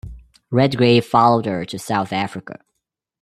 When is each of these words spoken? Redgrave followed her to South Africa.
Redgrave 0.49 1.05
followed 1.05 1.45
her 1.45 1.63
to 1.65 1.77
South 1.77 2.11
Africa. 2.11 2.61